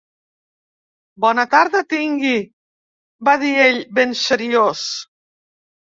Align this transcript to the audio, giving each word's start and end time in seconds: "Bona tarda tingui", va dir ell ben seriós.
"Bona 1.25 1.45
tarda 1.51 1.81
tingui", 1.93 2.33
va 3.29 3.37
dir 3.45 3.55
ell 3.69 3.81
ben 3.99 4.17
seriós. 4.25 4.87